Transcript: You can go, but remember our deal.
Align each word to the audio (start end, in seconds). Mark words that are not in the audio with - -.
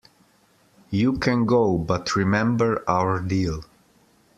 You 0.89 1.19
can 1.19 1.45
go, 1.45 1.77
but 1.77 2.15
remember 2.15 2.83
our 2.89 3.19
deal. 3.21 3.63